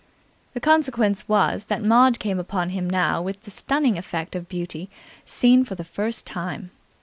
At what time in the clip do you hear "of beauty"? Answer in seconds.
4.35-4.89